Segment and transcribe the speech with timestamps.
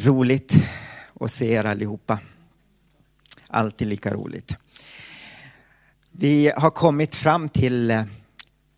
[0.00, 0.54] Roligt
[1.20, 2.18] att se er allihopa.
[3.46, 4.56] Alltid lika roligt.
[6.10, 8.04] Vi har kommit fram till eh,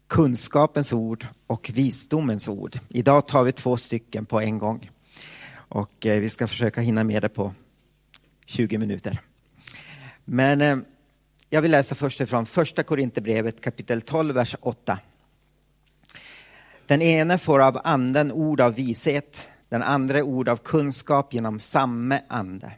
[0.06, 2.79] kunskapens ord och visdomens ord.
[2.88, 4.90] Idag tar vi två stycken på en gång.
[5.53, 7.54] Och eh, vi ska försöka hinna med det på
[8.46, 9.21] 20 minuter.
[10.24, 10.78] Men eh,
[11.50, 14.98] jag vill läsa först ifrån första Korinthierbrevet kapitel 12, vers 8.
[16.87, 22.23] Den ene får av anden ord av vishet, den andra ord av kunskap genom samme
[22.28, 22.73] ande.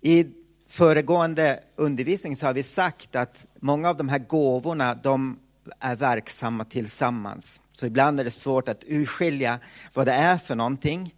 [0.00, 0.26] I
[0.68, 5.38] föregående undervisning så har vi sagt att många av de här gåvorna, de
[5.80, 7.60] är verksamma tillsammans.
[7.72, 9.58] Så ibland är det svårt att urskilja
[9.94, 11.14] vad det är för någonting.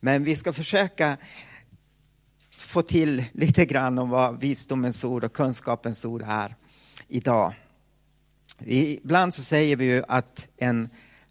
[0.00, 1.16] Men vi ska försöka
[2.50, 6.54] få till lite grann om vad visdomens ord och kunskapens ord är
[7.08, 7.54] idag.
[8.60, 10.88] Ibland så säger vi ju att en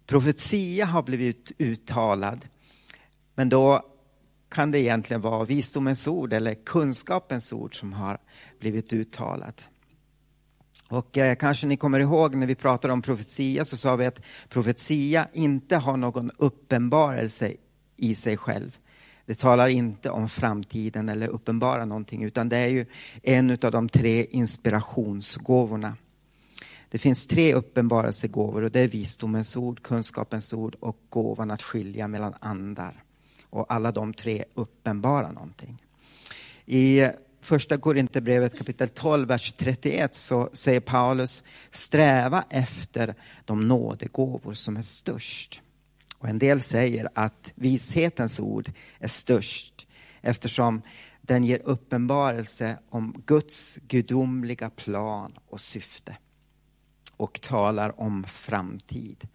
[0.08, 2.46] profetia har blivit uttalad.
[3.34, 3.82] Men då
[4.48, 8.18] kan det egentligen vara visdomens ord eller kunskapens ord som har
[8.60, 9.68] blivit uttalat.
[10.88, 14.22] Och eh, kanske ni kommer ihåg när vi pratade om profetia så sa vi att
[14.48, 17.52] profetia inte har någon uppenbarelse
[17.96, 18.78] i sig själv.
[19.26, 22.86] Det talar inte om framtiden eller uppenbara någonting utan det är ju
[23.22, 25.96] en av de tre inspirationsgåvorna.
[26.90, 32.08] Det finns tre uppenbarelsegåvor och det är visdomens ord, kunskapens ord och gåvan att skilja
[32.08, 33.02] mellan andar.
[33.50, 35.82] Och alla de tre uppenbarar någonting.
[36.66, 37.06] I
[37.40, 44.82] första Korinthierbrevet kapitel 12, vers 31 så säger Paulus sträva efter de nådegåvor som är
[44.82, 45.62] störst.
[46.18, 49.86] Och en del säger att vishetens ord är störst
[50.20, 50.82] eftersom
[51.20, 56.16] den ger uppenbarelse om Guds gudomliga plan och syfte
[57.18, 59.28] och talar om framtid.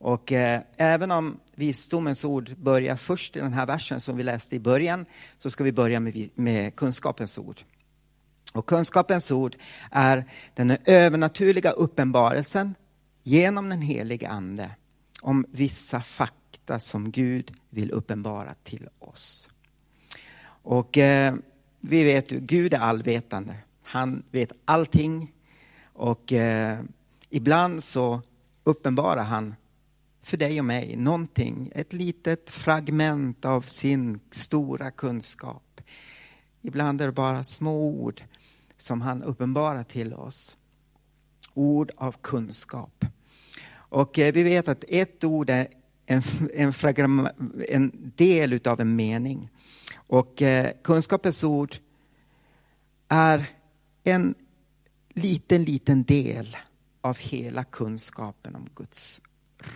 [0.00, 4.56] Och eh, även om visdomens ord börjar först i den här versen som vi läste
[4.56, 5.06] i början,
[5.38, 7.60] så ska vi börja med, med kunskapens ord.
[8.52, 9.56] Och kunskapens ord
[9.90, 10.24] är
[10.54, 12.74] den övernaturliga uppenbarelsen
[13.22, 14.70] genom den helige Ande
[15.22, 19.48] om vissa fakta som Gud vill uppenbara till oss.
[20.62, 21.34] Och eh,
[21.80, 23.56] vi vet ju, Gud är allvetande.
[23.82, 25.32] Han vet allting
[25.92, 26.78] och eh,
[27.30, 28.22] ibland så
[28.64, 29.54] uppenbarar han
[30.22, 35.80] för dig och mig någonting, ett litet fragment av sin stora kunskap.
[36.62, 38.22] Ibland är det bara små ord
[38.76, 40.56] som han uppenbarar till oss.
[41.54, 43.04] Ord av kunskap.
[43.70, 45.68] Och eh, vi vet att ett ord är
[46.06, 46.22] en,
[46.54, 47.28] en, fragram,
[47.68, 49.50] en del utav en mening.
[49.94, 51.76] Och eh, kunskapens ord
[53.08, 53.46] är
[54.04, 54.34] en
[55.08, 56.56] liten, liten del
[57.00, 59.20] av hela kunskapen om Guds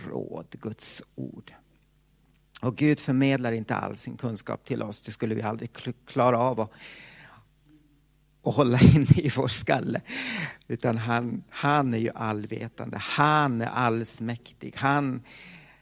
[0.09, 1.53] råd, Guds ord.
[2.61, 5.69] Och Gud förmedlar inte all sin kunskap till oss, det skulle vi aldrig
[6.05, 6.71] klara av att,
[8.43, 10.01] att hålla inne i vår skalle.
[10.67, 15.21] Utan han, han är ju allvetande, han är allsmäktig, han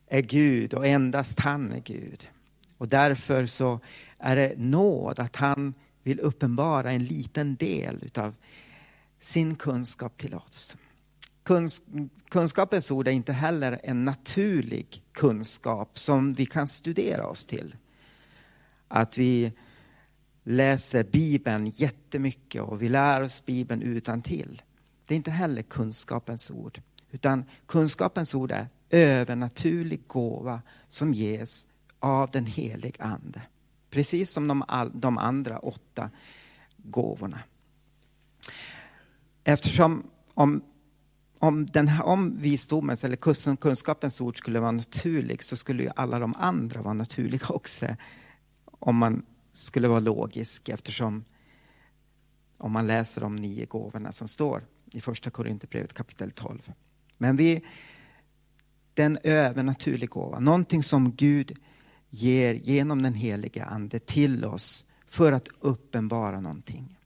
[0.07, 2.27] är Gud och endast han är Gud.
[2.77, 3.79] Och därför så
[4.17, 5.73] är det nåd att han
[6.03, 8.35] vill uppenbara en liten del utav
[9.19, 10.77] sin kunskap till oss.
[11.51, 11.83] Kunsk
[12.29, 17.75] kunskapens ord är inte heller en naturlig kunskap som vi kan studera oss till.
[18.87, 19.53] Att vi
[20.43, 24.61] läser Bibeln jättemycket och vi lär oss Bibeln utan till.
[25.07, 26.81] Det är inte heller kunskapens ord.
[27.09, 31.67] Utan kunskapens ord är övernaturlig gåva som ges
[31.99, 33.41] av den helige Ande.
[33.89, 36.09] Precis som de, all, de andra åtta
[36.77, 37.39] gåvorna.
[39.43, 40.61] Eftersom om
[41.41, 46.19] om, den här, om visdomens eller kunskapens ord skulle vara naturlig så skulle ju alla
[46.19, 47.87] de andra vara naturliga också.
[48.65, 51.25] Om man skulle vara logisk eftersom
[52.57, 56.71] om man läser de nio gåvorna som står i första Korinthierbrevet kapitel 12.
[57.17, 57.65] Men vi,
[58.93, 61.57] den övernaturlig gåva, någonting som Gud
[62.09, 66.97] ger genom den heliga Ande till oss för att uppenbara någonting.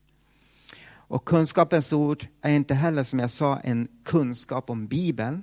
[1.08, 5.42] Och kunskapens ord är inte heller, som jag sa, en kunskap om Bibeln.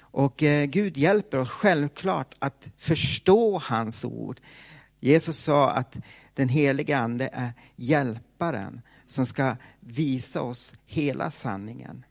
[0.00, 4.40] Och eh, Gud hjälper oss självklart att förstå hans ord.
[5.00, 5.96] Jesus sa att
[6.34, 12.04] den heliga Ande är hjälparen som ska visa oss hela sanningen.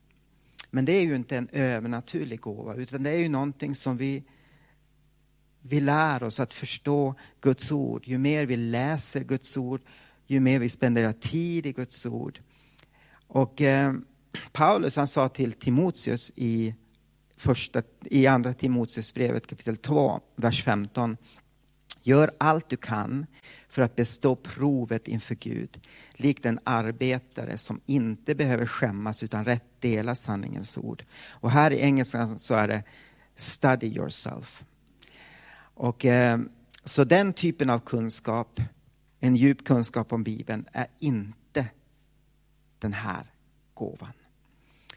[0.69, 4.23] Men det är ju inte en övernaturlig gåva, utan det är ju någonting som vi,
[5.61, 8.07] vi lär oss att förstå Guds ord.
[8.07, 9.81] Ju mer vi läser Guds ord,
[10.27, 12.39] ju mer vi spenderar tid i Guds ord,
[13.33, 13.93] och eh,
[14.51, 16.75] Paulus han sa till Timoteus i,
[17.37, 21.17] första, i andra Timoteusbrevet kapitel 2, vers 15.
[22.01, 23.25] Gör allt du kan
[23.69, 25.79] för att bestå provet inför Gud,
[26.13, 31.03] likt en arbetare som inte behöver skämmas utan rätt dela sanningens ord.
[31.29, 32.83] Och här i engelskan så är det
[33.35, 34.65] study yourself.
[35.55, 36.39] Och, eh,
[36.83, 38.61] så den typen av kunskap,
[39.19, 41.67] en djup kunskap om Bibeln, är inte
[42.83, 43.25] den här
[43.73, 44.13] gåvan.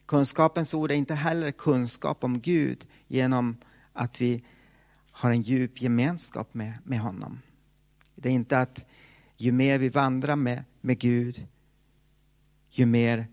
[0.07, 3.57] Kunskapens ord är inte heller kunskap om Gud genom
[3.93, 4.45] att vi
[5.11, 7.41] har en djup gemenskap med, med honom.
[8.15, 8.87] Det är inte att
[9.37, 11.47] ju mer vi vandrar med, med Gud,
[12.71, 13.27] ju mer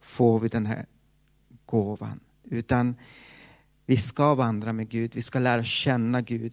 [0.00, 0.86] får vi den här
[1.66, 2.20] gåvan.
[2.44, 2.96] Utan
[3.86, 6.52] vi ska vandra med Gud, vi ska lära känna Gud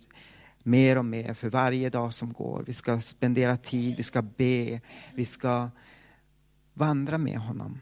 [0.63, 2.63] mer och mer för varje dag som går.
[2.67, 4.81] Vi ska spendera tid, vi ska be,
[5.13, 5.69] vi ska
[6.73, 7.79] vandra med honom.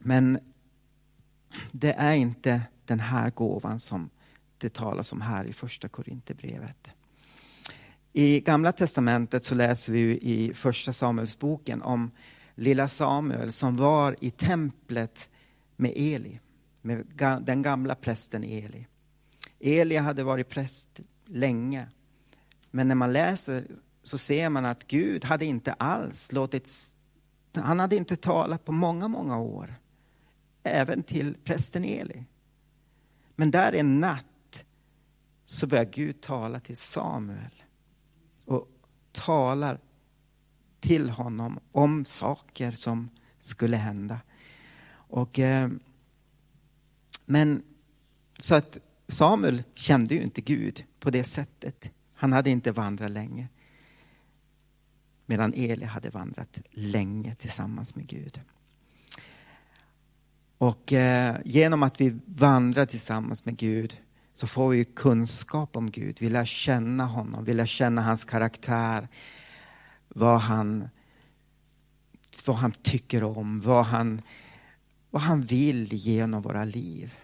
[0.00, 0.38] Men
[1.72, 4.10] det är inte den här gåvan som
[4.58, 6.90] det talas om här i första Korinthierbrevet.
[8.12, 12.10] I Gamla Testamentet så läser vi i första Samuelsboken om
[12.54, 15.30] lilla Samuel som var i templet
[15.76, 16.40] med Eli,
[16.82, 17.06] med
[17.40, 18.86] den gamla prästen Eli.
[19.60, 21.86] Eli hade varit präst länge,
[22.70, 23.66] men när man läser
[24.02, 26.93] så ser man att Gud hade inte alls låtit,
[27.54, 29.74] han hade inte talat på många, många år,
[30.62, 32.24] även till prästen Eli.
[33.36, 34.64] Men där en natt
[35.46, 37.62] så börjar Gud tala till Samuel
[38.44, 38.68] och
[39.12, 39.78] talar
[40.80, 43.10] till honom om saker som
[43.40, 44.20] skulle hända.
[44.92, 45.70] Och, eh,
[47.24, 47.62] men
[48.38, 48.78] så att
[49.08, 51.90] Samuel kände ju inte Gud på det sättet.
[52.14, 53.48] Han hade inte vandrat länge.
[55.26, 58.40] Medan Eli hade vandrat länge tillsammans med Gud.
[60.58, 64.00] Och eh, genom att vi vandrar tillsammans med Gud
[64.34, 66.16] så får vi kunskap om Gud.
[66.20, 69.08] Vi lär känna honom, vi lär känna hans karaktär,
[70.08, 70.88] vad han,
[72.46, 74.22] vad han tycker om, vad han,
[75.10, 77.14] vad han vill genom våra liv.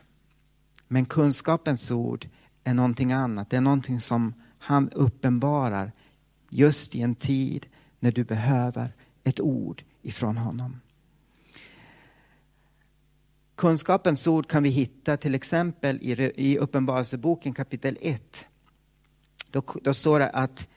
[0.89, 2.29] Men kunskapens ord
[2.65, 3.51] är någonting annat.
[3.51, 5.93] Det är någonting som han uppenbarar
[6.49, 7.67] just i en tid
[8.01, 8.93] när du behöver
[9.25, 10.81] ett ord ifrån honom.
[13.55, 18.49] Kunskapens ord kan vi hitta till exempel i, i Uppenbarelseboken kapitel 1.
[19.51, 20.69] Då, då står det att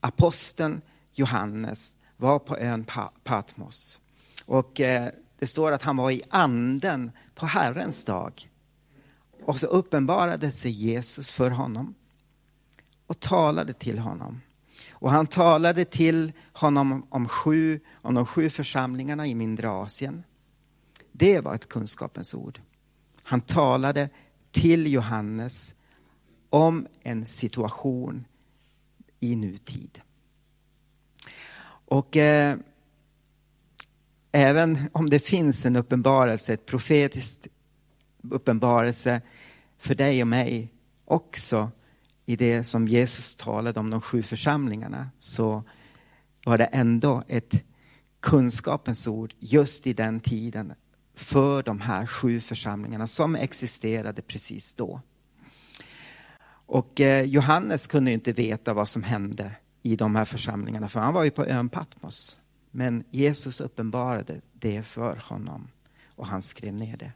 [0.00, 0.80] aposteln
[1.12, 2.86] Johannes var på ön
[3.24, 4.00] Patmos.
[4.44, 8.50] Och eh, det står att han var i anden på Herrens dag.
[9.44, 11.94] Och så uppenbarade sig Jesus för honom
[13.06, 14.40] och talade till honom.
[15.00, 20.22] Och han talade till honom om, sju, om de sju församlingarna i mindre Asien.
[21.12, 22.60] Det var ett kunskapens ord.
[23.22, 24.08] Han talade
[24.50, 25.74] till Johannes
[26.50, 28.24] om en situation
[29.20, 30.00] i nutid.
[31.66, 32.56] Och eh,
[34.32, 37.48] även om det finns en uppenbarelse, ett profetiskt
[38.22, 39.20] uppenbarelse
[39.78, 40.72] för dig och mig
[41.04, 41.70] också
[42.30, 45.64] i det som Jesus talade om de sju församlingarna så
[46.44, 47.64] var det ändå ett
[48.20, 50.72] kunskapens ord just i den tiden
[51.14, 55.00] för de här sju församlingarna som existerade precis då.
[56.66, 59.52] Och eh, Johannes kunde inte veta vad som hände
[59.82, 62.40] i de här församlingarna, för han var ju på ön Patmos.
[62.70, 65.68] Men Jesus uppenbarade det för honom
[66.16, 67.12] och han skrev ner det.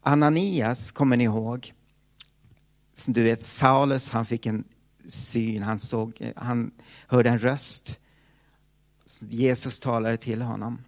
[0.00, 1.72] Ananias, kommer ni ihåg?
[3.06, 4.64] Du vet, Saulus, han fick en
[5.06, 6.70] syn, han, såg, han
[7.06, 8.00] hörde en röst.
[9.28, 10.78] Jesus talade till honom.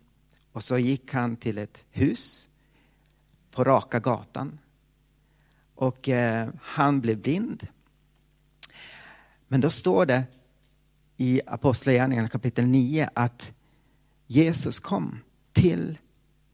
[0.53, 2.49] Och så gick han till ett hus
[3.51, 4.59] på raka gatan.
[5.75, 7.67] Och eh, han blev blind.
[9.49, 10.25] Men då står det
[11.17, 13.55] i Apostlagärningarna kapitel 9 att
[14.27, 15.19] Jesus kom
[15.53, 15.99] till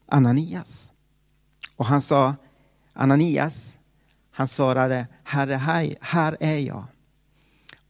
[0.05, 0.91] Ananias.
[1.75, 2.35] Och han sa,
[2.93, 3.79] Ananias,
[4.37, 6.85] han svarade, Herre, här, här är jag.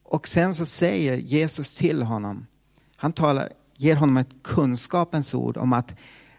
[0.04, 2.46] Och sen så säger Jesus till honom,
[2.96, 5.96] han talar ger honom ett kunskapens ord om att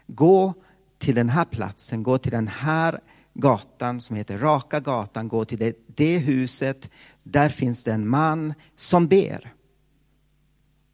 [0.07, 0.53] gå
[0.97, 2.99] till den här platsen, gå till den här
[3.33, 6.89] gatan som heter Raka gatan, gå till det, det huset.
[7.23, 9.53] Där finns det en man som ber.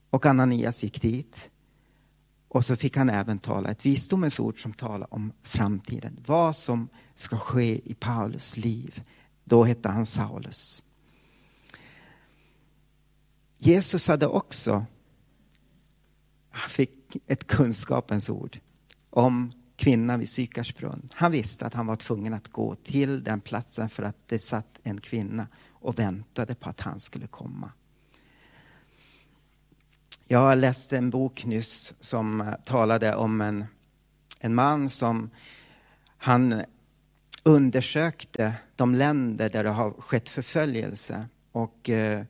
[0.09, 1.51] Och Ananias gick dit.
[2.55, 6.19] Och så fick han även tala ett visdomens ord som talar om framtiden.
[6.25, 9.03] Vad som ska ske i Paulus liv.
[9.43, 10.83] Då hette han Saulus.
[13.57, 14.85] Jesus hade också
[16.49, 18.59] han fick ett kunskapens ord
[19.09, 21.09] om kvinnan vid Sykarsbrunn.
[21.13, 24.79] Han visste att han var tvungen att gå till den platsen för att det satt
[24.83, 27.71] en kvinna och väntade på att han skulle komma.
[30.27, 33.65] Jag läste en bok nyss som eh, talade om en,
[34.39, 35.29] en man som
[36.17, 36.63] han
[37.43, 41.27] undersökte de länder där det har skett förföljelse.
[41.51, 42.23] Och, eh,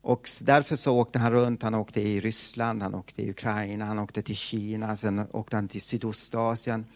[0.00, 1.62] och därför så åkte han runt.
[1.62, 5.68] Han åkte i Ryssland, han åkte i Ukraina, han åkte till Kina, sen åkte han
[5.68, 6.86] till Sydostasien.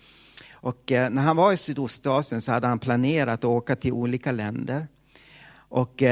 [0.52, 4.32] Och eh, när han var i Sydostasien så hade han planerat att åka till olika
[4.32, 4.88] länder.
[5.52, 6.02] Och,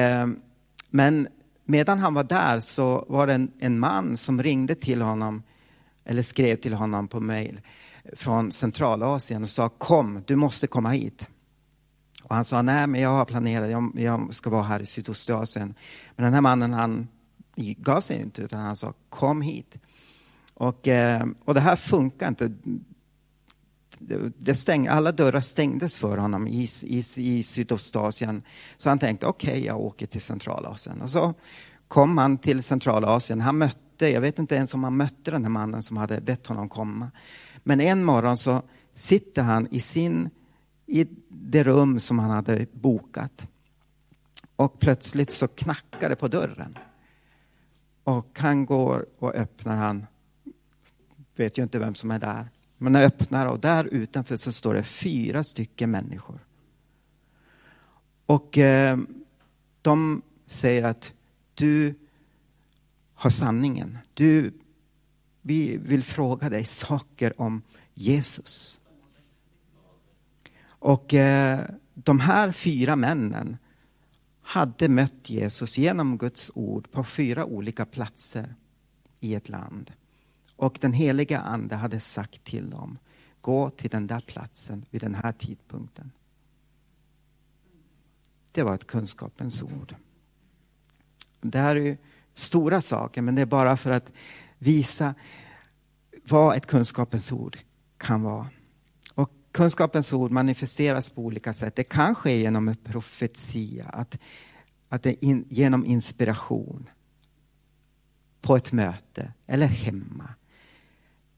[0.91, 1.29] men
[1.71, 5.43] medan han var där så var det en, en man som ringde till honom,
[6.05, 7.61] eller skrev till honom på mail
[8.13, 11.29] från Centralasien och sa kom, du måste komma hit.
[12.23, 15.75] Och han sa nej, men jag har planerat, jag, jag ska vara här i Sydostasien.
[16.17, 17.09] Men den här mannen han
[17.77, 19.79] gav sig inte, utan han sa kom hit.
[20.55, 22.53] Och, eh, och det här funkar inte
[24.39, 28.43] det stäng, alla dörrar stängdes för honom i, i, i Sydostasien.
[28.77, 31.01] Så han tänkte, okej, okay, jag åker till Centralasien.
[31.03, 31.35] Och så
[31.89, 33.41] kom han till Centralasien.
[33.41, 36.47] Han mötte, jag vet inte ens om han mötte den här mannen som hade bett
[36.47, 37.11] honom komma.
[37.65, 38.63] Men en morgon så
[38.95, 40.31] sitter han i, sin,
[40.87, 43.47] i det rum som han hade bokat.
[44.57, 46.79] Och plötsligt så knackar det på dörren.
[48.05, 50.07] Och han går och öppnar, han
[51.37, 52.49] vet ju inte vem som är där.
[52.79, 56.39] Man öppnar och där utanför så står det fyra stycken människor.
[58.27, 58.99] Och eh,
[59.83, 61.13] de säger att
[61.55, 61.95] du
[63.15, 63.99] har sanningen.
[64.15, 64.53] Du,
[65.43, 67.63] vi vill fråga dig saker om
[67.95, 68.81] Jesus.
[70.69, 71.61] Och eh,
[71.95, 73.57] de här fyra männen
[74.43, 78.55] hade mött Jesus genom Guds ord på fyra olika platser
[79.21, 79.93] i ett land.
[80.59, 82.99] Och den heliga ande hade sagt till dem,
[83.41, 86.11] gå till den där platsen vid den här tidpunkten.
[88.53, 89.95] Det var ett kunskapens ord.
[91.41, 91.97] Det här är
[92.35, 94.13] stora saker, men det är bara för att
[94.59, 95.15] visa
[96.29, 97.59] vad ett kunskapens ord
[97.97, 98.49] kan vara.
[99.15, 101.77] Och kunskapens ord manifesteras på olika sätt.
[101.77, 104.19] Det kan ske genom en profetia, att,
[104.89, 106.89] att det in, genom inspiration
[108.41, 110.35] på ett möte eller hemma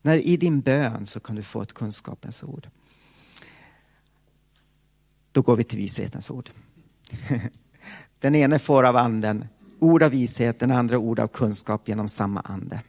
[0.02, 2.69] när I din bön så kan du få ett kunskapens ord.
[5.33, 6.50] Då går vi till vishetens ord.
[8.19, 9.45] Den ene får av anden
[9.78, 12.83] ord av vishet, den andra ord av kunskap genom samma ande.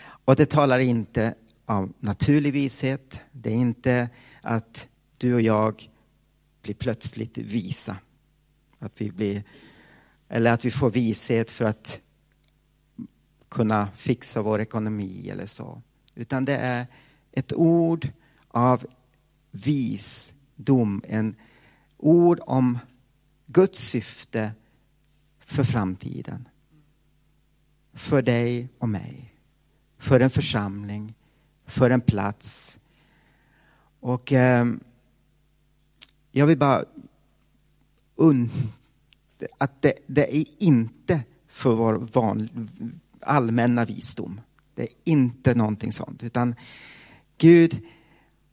[0.00, 1.34] Och det talar inte
[1.66, 3.22] om naturlig vishet.
[3.32, 4.08] Det är inte
[4.42, 5.90] att du och jag
[6.62, 7.96] blir plötsligt visa.
[8.78, 9.44] Att vi blir,
[10.28, 12.00] eller att vi får vishet för att
[13.48, 15.82] kunna fixa vår ekonomi eller så.
[16.14, 16.86] Utan det är
[17.32, 18.08] ett ord
[18.48, 18.86] av
[19.50, 21.34] visdom, en
[21.96, 22.78] ord om
[23.46, 24.52] Guds syfte
[25.38, 26.48] för framtiden.
[27.92, 29.34] För dig och mig.
[29.98, 31.14] För en församling,
[31.66, 32.78] för en plats.
[34.00, 34.66] Och eh,
[36.30, 36.84] jag vill bara
[39.58, 42.68] att det, det, är inte för vår van,
[43.22, 44.40] allmänna visdom.
[44.74, 46.54] Det är inte någonting sånt, utan
[47.38, 47.82] Gud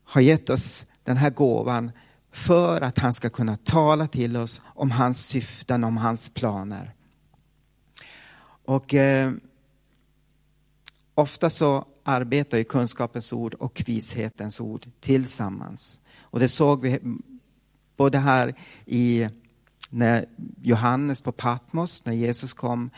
[0.04, 1.92] har gett oss den här gåvan
[2.32, 6.94] för att han ska kunna tala till oss om hans syften, om hans planer.
[8.66, 9.34] Och eh,
[11.16, 16.02] ofta så arbetar ju kunskapens ord och vishetens ord tillsammans.
[16.18, 17.00] Och det såg vi
[17.98, 18.56] både här
[18.86, 19.30] i
[19.90, 20.26] när
[20.62, 22.90] Johannes på Patmos, när Jesus kom,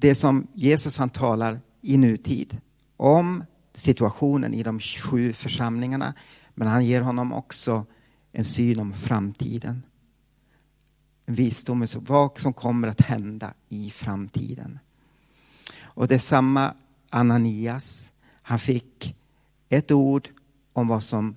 [0.00, 2.58] det som Jesus han talar i nutid
[2.96, 6.14] om situationen i de sju församlingarna.
[6.54, 7.86] Men han ger honom också
[8.32, 9.82] en syn om framtiden.
[11.26, 14.78] En visdom om vad som kommer att hända i framtiden.
[15.80, 16.74] Och det är samma
[17.10, 18.12] Ananias.
[18.42, 19.16] Han fick
[19.68, 20.28] ett ord
[20.72, 21.36] om vad som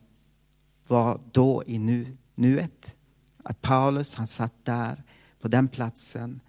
[0.87, 2.95] var då i nu, nuet.
[3.43, 5.03] Att Paulus, han satt där
[5.41, 6.39] på den platsen.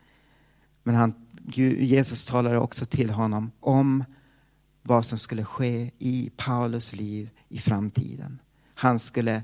[0.83, 4.05] Men han Jesus talade också till honom om
[4.83, 8.39] vad som skulle ske i Paulus liv i framtiden.
[8.75, 9.43] Han skulle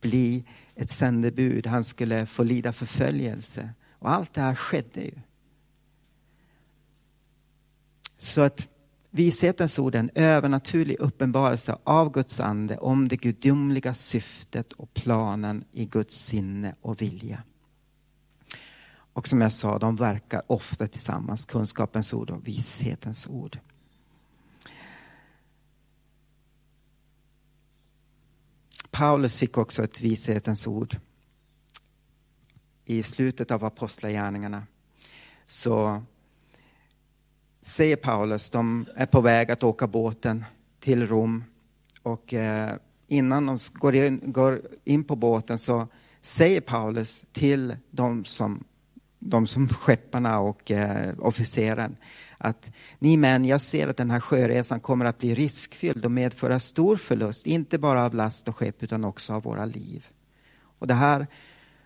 [0.00, 3.70] bli ett sändebud, han skulle få lida förföljelse.
[3.92, 5.14] Och allt det här skedde ju.
[8.16, 8.68] Så att
[9.10, 15.64] vishetens ord är en övernaturlig uppenbarelse av Guds ande om det gudomliga syftet och planen
[15.72, 17.42] i Guds sinne och vilja.
[19.18, 23.58] Och som jag sa, de verkar ofta tillsammans, kunskapens ord och vishetens ord.
[28.90, 30.96] Paulus fick också ett vishetens ord
[32.84, 34.62] i slutet av Apostlagärningarna
[35.46, 36.02] så
[37.62, 40.44] säger Paulus, de är på väg att åka båten
[40.80, 41.44] till Rom
[42.02, 45.88] och eh, innan de går in, går in på båten så
[46.20, 48.64] säger Paulus till de som,
[49.18, 51.96] de som skepparna och eh, officeren
[52.38, 56.60] att ni män, jag ser att den här sjöresan kommer att bli riskfylld och medföra
[56.60, 60.06] stor förlust, inte bara av last och skepp utan också av våra liv.
[60.78, 61.26] Och det här,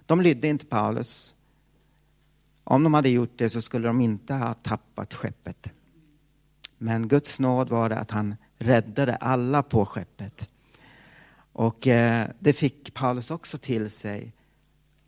[0.07, 1.35] de lydde inte Paulus.
[2.65, 5.71] Om de hade gjort det så skulle de inte ha tappat skeppet.
[6.79, 10.49] Men Guds nåd var det att han räddade alla på skeppet.
[11.53, 14.33] Och eh, det fick Paulus också till sig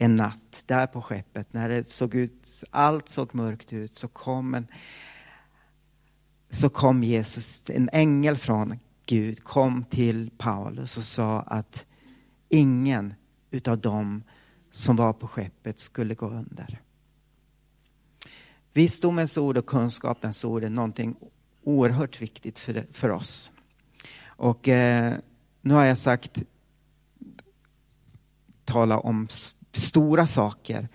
[0.04, 1.52] en natt där på skeppet.
[1.52, 4.66] När det såg ut, allt såg mörkt ut så kom, en,
[6.50, 11.87] så kom Jesus, en ängel från Gud, kom till Paulus och sa att
[12.49, 13.14] ingen
[13.50, 14.23] utav dem
[14.70, 16.80] som var på skeppet skulle gå under.
[18.73, 21.16] Visdomens ord och kunskapens ord är någonting
[21.62, 23.52] oerhört viktigt för, för oss.
[24.25, 25.14] Och eh,
[25.61, 26.42] nu har jag sagt
[28.64, 29.28] tala om
[29.76, 30.88] stora saker.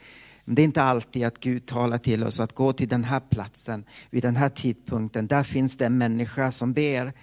[0.46, 3.20] Men det är inte alltid att Gud talar till oss att gå till den här
[3.20, 5.28] platsen vid den här tidpunkten.
[5.28, 7.14] Där finns det en människa som ber.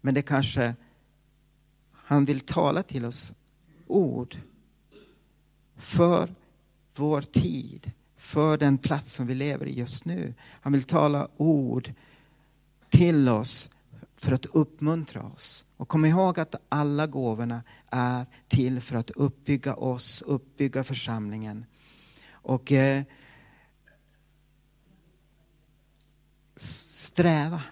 [0.00, 0.74] Men det kanske
[1.92, 3.34] han vill tala till oss
[3.86, 4.36] ord
[5.76, 6.34] för
[6.96, 10.34] vår tid, för den plats som vi lever i just nu.
[10.60, 11.92] Han vill tala ord
[12.88, 13.70] till oss
[14.24, 15.66] för att uppmuntra oss.
[15.76, 21.66] Och kom ihåg att alla gåvorna är till för att uppbygga oss, uppbygga församlingen.
[22.30, 23.04] Och eh,
[26.56, 27.62] sträva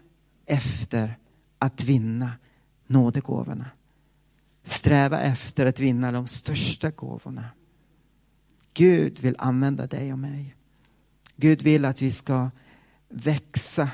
[0.47, 1.19] efter
[1.59, 2.33] att vinna
[2.87, 3.71] nådegåvorna.
[4.63, 7.49] Sträva efter att vinna de största gåvorna.
[8.75, 10.57] Gud vill använda dig och mig.
[11.37, 12.51] Gud vill att vi ska
[13.09, 13.91] växa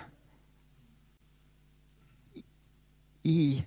[3.23, 3.65] i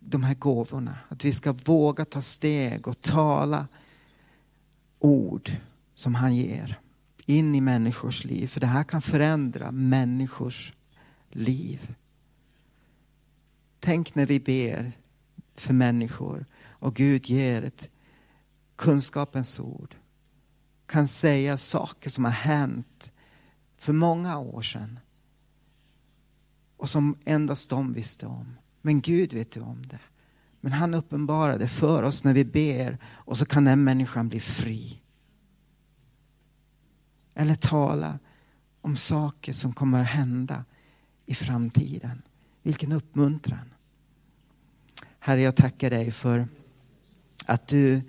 [0.00, 0.98] de här gåvorna.
[1.08, 3.68] Att vi ska våga ta steg och tala
[4.98, 5.52] ord
[5.94, 6.78] som han ger
[7.26, 8.46] in i människors liv.
[8.46, 10.72] För det här kan förändra människors
[11.30, 11.94] liv.
[13.80, 14.92] Tänk när vi ber
[15.54, 17.90] för människor och Gud ger ett
[18.76, 19.94] kunskapens ord.
[20.86, 23.12] Kan säga saker som har hänt
[23.76, 24.98] för många år sedan
[26.82, 28.56] och som endast de visste om.
[28.80, 29.98] Men Gud vet ju om det.
[30.60, 34.40] Men han uppenbarar det för oss när vi ber och så kan den människan bli
[34.40, 35.00] fri.
[37.34, 38.18] Eller tala
[38.80, 40.64] om saker som kommer att hända
[41.26, 42.22] i framtiden.
[42.62, 43.74] Vilken uppmuntran.
[45.18, 46.48] Herre, jag tackar dig för
[47.46, 48.02] att du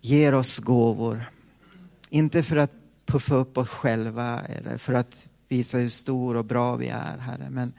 [0.00, 1.24] ger oss gåvor.
[2.10, 2.72] Inte för att
[3.06, 7.50] puffa upp oss själva eller för att visa hur stor och bra vi är, Herre.
[7.50, 7.72] Men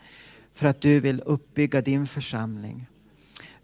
[0.54, 2.88] för att du vill uppbygga din församling.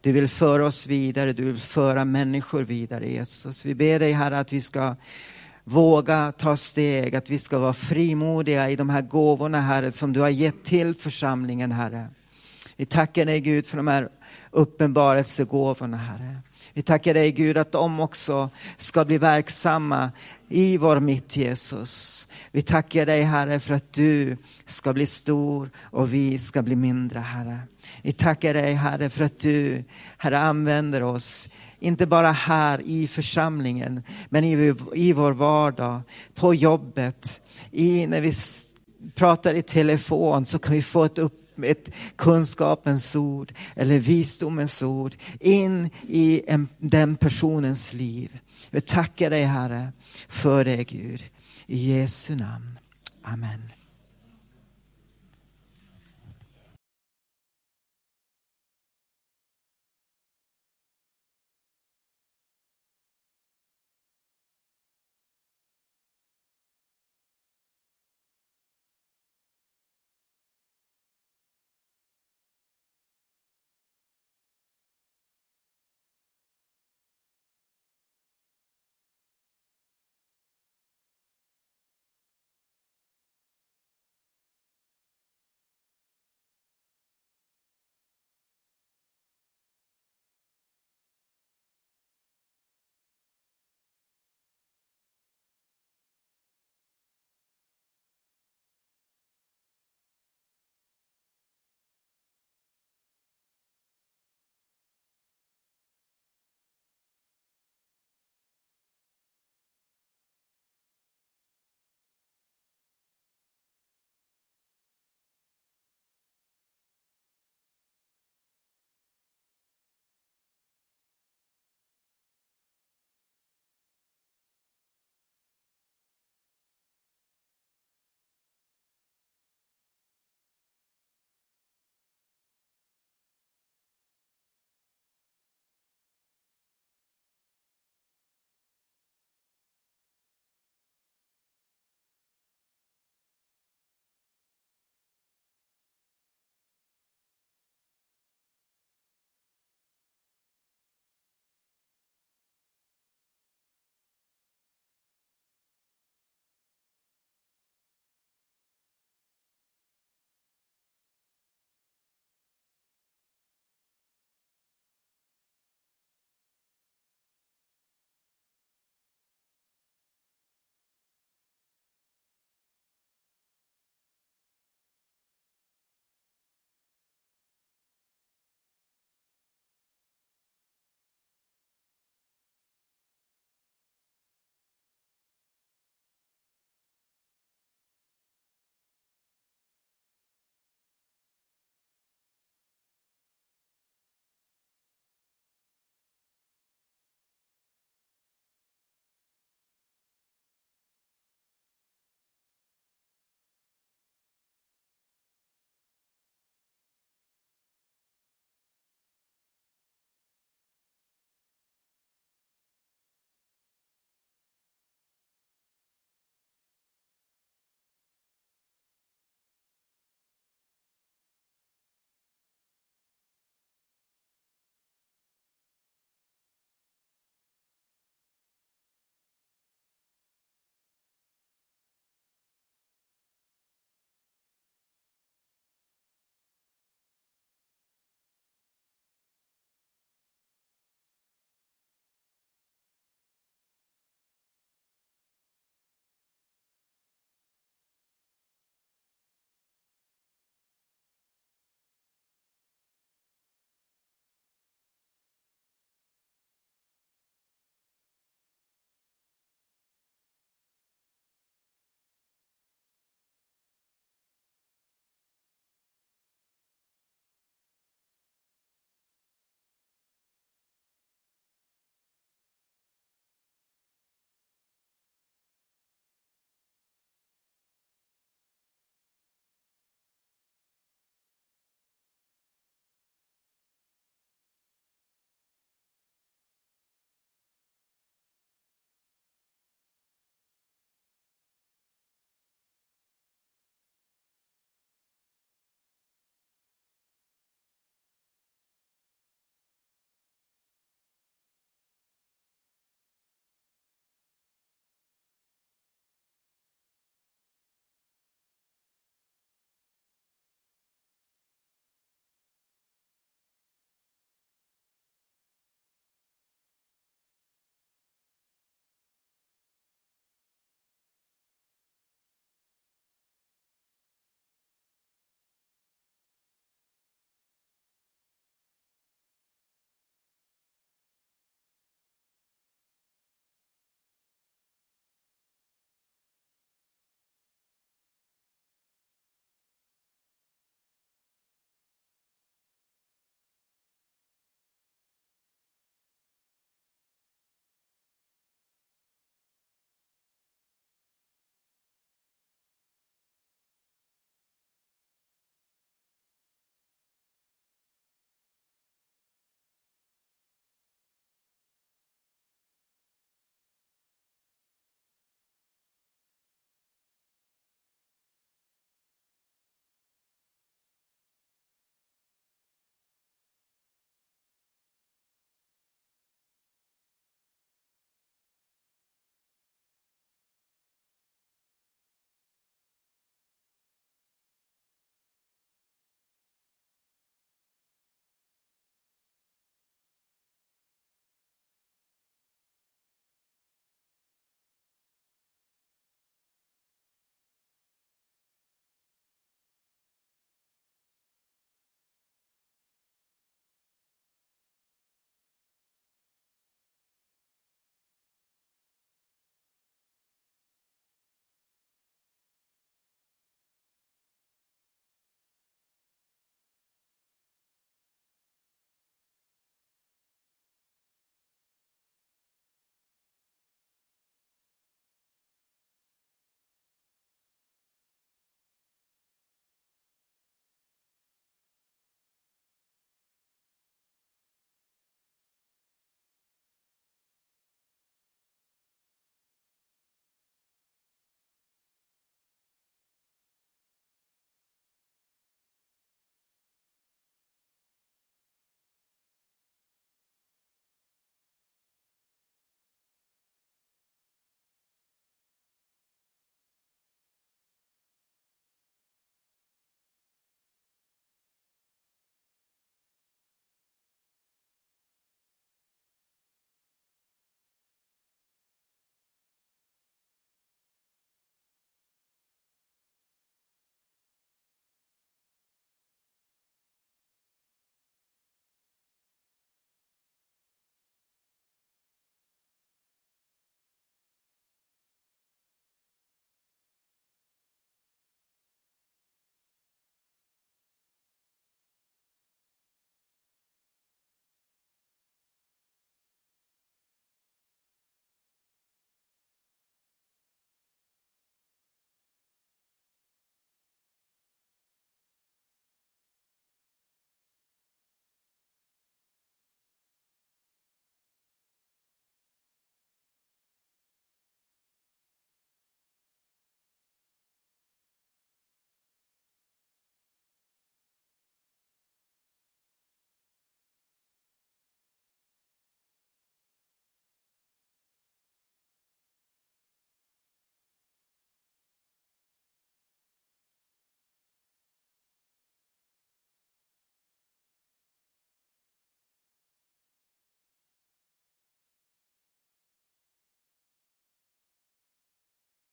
[0.01, 3.65] Du vill föra oss vidare, du vill föra människor vidare, Jesus.
[3.65, 4.95] Vi ber dig, Herre, att vi ska
[5.63, 10.19] våga ta steg, att vi ska vara frimodiga i de här gåvorna, Herre, som du
[10.19, 12.07] har gett till församlingen, Herre.
[12.75, 14.09] Vi tackar dig, Gud, för de här
[14.51, 16.37] uppenbarelsegåvorna, Herre.
[16.73, 20.11] Vi tackar dig Gud att de också ska bli verksamma
[20.49, 22.27] i vår mitt Jesus.
[22.51, 27.19] Vi tackar dig Herre för att du ska bli stor och vi ska bli mindre
[27.19, 27.59] Herre.
[28.01, 29.83] Vi tackar dig Herre för att du
[30.17, 31.49] Herre använder oss
[31.79, 36.01] inte bara här i församlingen, men i, i vår vardag,
[36.35, 38.33] på jobbet, i, när vi
[39.15, 45.15] pratar i telefon så kan vi få ett upp ett kunskapens ord eller visdomens ord
[45.39, 48.39] in i en, den personens liv.
[48.69, 49.91] Vi tackar dig Herre
[50.27, 51.23] för det Gud.
[51.67, 52.79] I Jesu namn.
[53.23, 53.74] Amen.